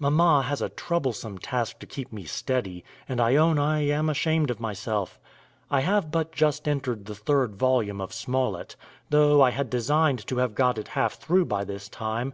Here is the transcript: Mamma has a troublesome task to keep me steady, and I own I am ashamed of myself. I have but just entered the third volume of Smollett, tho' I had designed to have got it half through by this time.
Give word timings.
Mamma 0.00 0.42
has 0.42 0.60
a 0.60 0.68
troublesome 0.68 1.38
task 1.38 1.78
to 1.78 1.86
keep 1.86 2.12
me 2.12 2.24
steady, 2.24 2.82
and 3.08 3.20
I 3.20 3.36
own 3.36 3.56
I 3.56 3.86
am 3.86 4.08
ashamed 4.08 4.50
of 4.50 4.58
myself. 4.58 5.20
I 5.70 5.78
have 5.82 6.10
but 6.10 6.32
just 6.32 6.66
entered 6.66 7.04
the 7.04 7.14
third 7.14 7.54
volume 7.54 8.00
of 8.00 8.12
Smollett, 8.12 8.74
tho' 9.10 9.40
I 9.40 9.50
had 9.50 9.70
designed 9.70 10.26
to 10.26 10.38
have 10.38 10.56
got 10.56 10.76
it 10.76 10.88
half 10.88 11.14
through 11.20 11.44
by 11.44 11.62
this 11.62 11.88
time. 11.88 12.32